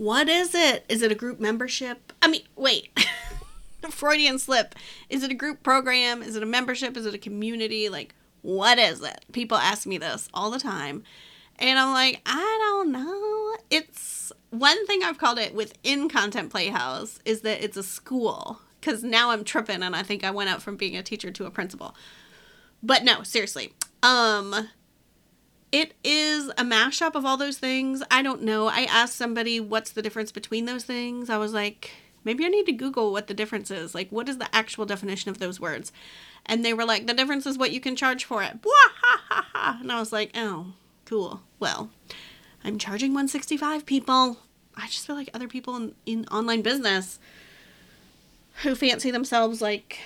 [0.00, 0.86] what is it?
[0.88, 2.14] Is it a group membership?
[2.22, 2.88] I mean, wait.
[3.90, 4.74] Freudian slip.
[5.10, 6.22] Is it a group program?
[6.22, 6.96] Is it a membership?
[6.96, 7.90] Is it a community?
[7.90, 9.26] Like, what is it?
[9.32, 11.02] People ask me this all the time.
[11.58, 13.56] And I'm like, I don't know.
[13.68, 18.62] It's one thing I've called it within Content Playhouse is that it's a school.
[18.80, 21.44] Because now I'm tripping and I think I went out from being a teacher to
[21.44, 21.94] a principal.
[22.82, 23.74] But no, seriously.
[24.02, 24.70] Um,
[25.72, 28.02] it is a mashup of all those things.
[28.10, 28.66] I don't know.
[28.68, 31.30] I asked somebody what's the difference between those things.
[31.30, 31.92] I was like,
[32.24, 33.94] maybe I need to Google what the difference is.
[33.94, 35.92] Like, what is the actual definition of those words?
[36.46, 38.58] And they were like, the difference is what you can charge for it.
[39.54, 40.72] And I was like, oh,
[41.04, 41.42] cool.
[41.58, 41.90] Well,
[42.64, 44.38] I'm charging 165 people.
[44.76, 47.18] I just feel like other people in, in online business
[48.62, 49.98] who fancy themselves like,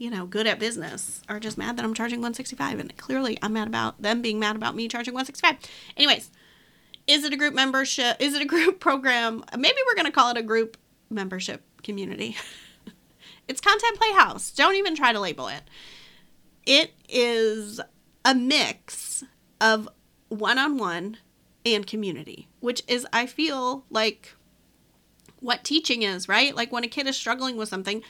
[0.00, 3.52] you know, good at business are just mad that I'm charging 165 and clearly I'm
[3.52, 5.58] mad about them being mad about me charging 165.
[5.94, 6.30] Anyways,
[7.06, 8.16] is it a group membership?
[8.18, 9.44] Is it a group program?
[9.54, 10.78] Maybe we're going to call it a group
[11.10, 12.34] membership community.
[13.48, 14.50] it's Content Playhouse.
[14.52, 15.64] Don't even try to label it.
[16.64, 17.78] It is
[18.24, 19.22] a mix
[19.60, 19.86] of
[20.30, 21.18] one-on-one
[21.66, 24.34] and community, which is I feel like
[25.40, 26.56] what teaching is, right?
[26.56, 28.02] Like when a kid is struggling with something,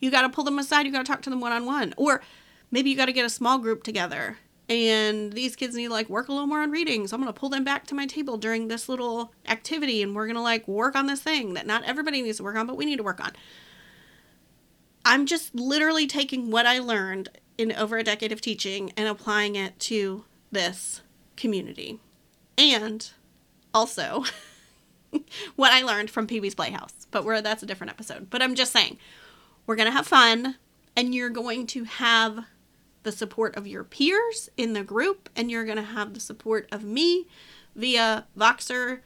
[0.00, 1.94] you got to pull them aside, you got to talk to them one-on-one.
[1.96, 2.22] Or
[2.70, 4.38] maybe you got to get a small group together
[4.68, 7.06] and these kids need to like work a little more on reading.
[7.06, 10.14] So I'm going to pull them back to my table during this little activity and
[10.14, 12.66] we're going to like work on this thing that not everybody needs to work on,
[12.66, 13.32] but we need to work on.
[15.04, 19.54] I'm just literally taking what I learned in over a decade of teaching and applying
[19.54, 21.00] it to this
[21.36, 22.00] community.
[22.58, 23.08] And
[23.72, 24.24] also
[25.56, 28.30] what I learned from Pee Wee's Playhouse, but that's a different episode.
[28.30, 28.98] But I'm just saying,
[29.66, 30.56] we're going to have fun
[30.96, 32.44] and you're going to have
[33.02, 36.68] the support of your peers in the group and you're going to have the support
[36.72, 37.26] of me
[37.74, 39.00] via Voxer.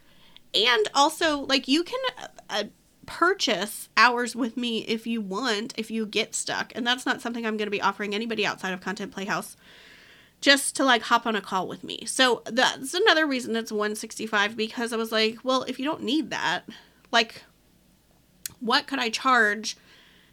[0.54, 2.00] And also, like, you can
[2.48, 2.64] uh,
[3.06, 6.72] purchase hours with me if you want, if you get stuck.
[6.74, 9.56] And that's not something I'm going to be offering anybody outside of Content Playhouse
[10.40, 12.04] just to like hop on a call with me.
[12.06, 16.30] So that's another reason it's 165 because I was like, well, if you don't need
[16.30, 16.62] that,
[17.12, 17.42] like
[18.60, 19.76] what could I charge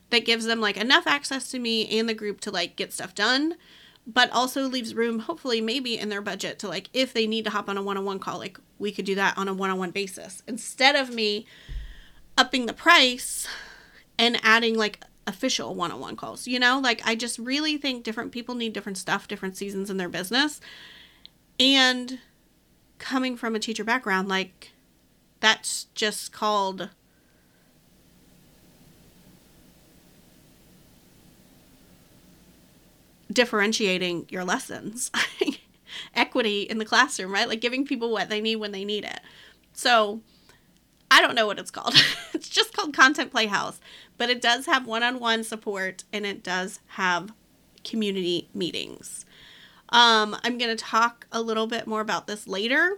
[0.09, 3.13] that gives them like enough access to me and the group to like get stuff
[3.13, 3.56] done,
[4.06, 7.51] but also leaves room hopefully maybe in their budget to like if they need to
[7.51, 10.44] hop on a one-on-one call, like we could do that on a one-on-one basis.
[10.47, 11.45] Instead of me
[12.38, 13.47] upping the price
[14.18, 16.79] and adding like official one-on-one calls you know?
[16.79, 20.62] Like i just really think different people need different stuff different seasons in their business.
[21.59, 22.19] And
[22.97, 24.72] coming from a teacher background like
[25.39, 26.89] that's just called
[33.38, 35.12] differentiating your lessons
[36.16, 39.22] equity in the classroom right like giving people what they need when they need it
[39.74, 40.22] so
[41.09, 41.96] I don't know what it's called.
[42.34, 43.80] it's just called Content Playhouse,
[44.18, 47.31] but it does have one on one support and it does have
[47.84, 49.25] community meetings.
[49.90, 52.98] Um, I'm going to talk a little bit more about this later,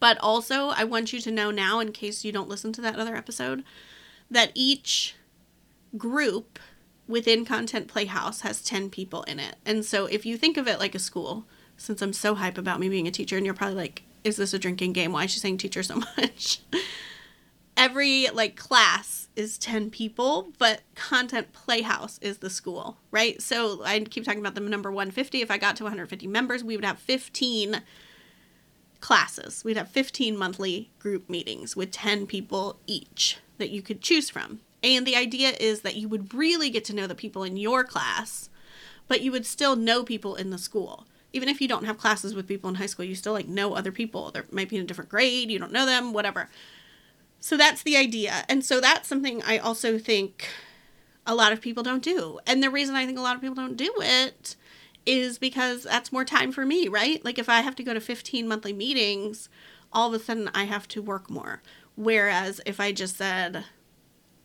[0.00, 2.96] but also I want you to know now, in case you don't listen to that
[2.96, 3.62] other episode,
[4.28, 5.14] that each
[5.96, 6.58] group
[7.08, 9.56] within Content Playhouse has 10 people in it.
[9.64, 11.44] And so if you think of it like a school,
[11.76, 14.54] since I'm so hype about me being a teacher, and you're probably like, is this
[14.54, 15.12] a drinking game?
[15.12, 16.60] Why is she saying teacher so much?
[17.76, 23.40] Every like class is 10 people, but Content Playhouse is the school, right?
[23.42, 25.42] So I keep talking about the number 150.
[25.42, 27.82] If I got to 150 members, we would have 15
[29.00, 29.62] classes.
[29.62, 34.60] We'd have 15 monthly group meetings with 10 people each that you could choose from.
[34.82, 37.82] And the idea is that you would really get to know the people in your
[37.84, 38.50] class,
[39.08, 41.06] but you would still know people in the school
[41.36, 43.74] even if you don't have classes with people in high school, you still like know
[43.74, 44.30] other people.
[44.30, 46.48] They might be in a different grade, you don't know them, whatever.
[47.40, 48.44] So that's the idea.
[48.48, 50.48] And so that's something I also think
[51.26, 52.40] a lot of people don't do.
[52.46, 54.56] And the reason I think a lot of people don't do it
[55.04, 57.22] is because that's more time for me, right?
[57.24, 59.48] Like if I have to go to 15 monthly meetings,
[59.92, 61.60] all of a sudden I have to work more.
[61.96, 63.64] Whereas if I just said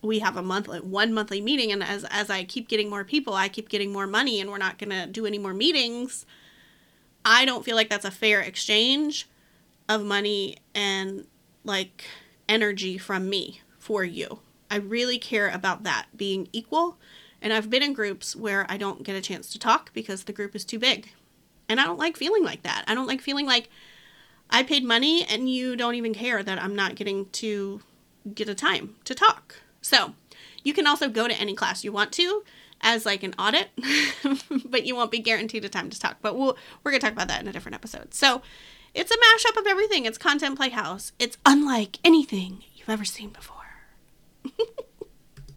[0.02, 3.34] we have a monthly one monthly meeting and as as I keep getting more people,
[3.34, 6.26] I keep getting more money and we're not going to do any more meetings,
[7.24, 9.28] I don't feel like that's a fair exchange
[9.88, 11.28] of money and
[11.64, 12.06] like
[12.50, 14.40] energy from me for you.
[14.70, 16.98] I really care about that being equal.
[17.42, 20.34] And I've been in groups where I don't get a chance to talk because the
[20.34, 21.12] group is too big.
[21.68, 22.84] And I don't like feeling like that.
[22.88, 23.70] I don't like feeling like
[24.50, 27.82] I paid money and you don't even care that I'm not getting to
[28.34, 29.56] get a time to talk.
[29.82, 30.14] So
[30.64, 32.44] you can also go to any class you want to
[32.82, 33.70] as like an audit,
[34.66, 36.18] but you won't be guaranteed a time to talk.
[36.22, 38.14] But we'll we're gonna talk about that in a different episode.
[38.14, 38.42] So
[38.94, 40.06] it's a mashup of everything.
[40.06, 41.12] It's Content Playhouse.
[41.20, 43.58] It's unlike anything you've ever seen before.